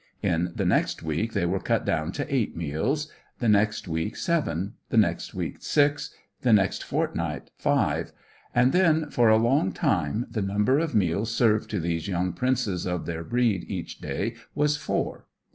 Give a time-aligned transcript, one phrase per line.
[0.23, 4.73] In the next week they were cut down to eight meals; the next week seven,
[4.89, 8.11] the next week six; the next fortnight five;
[8.55, 12.87] and then, for a long time, the number of meals served to these young princes
[12.87, 15.27] of their breed each day was four.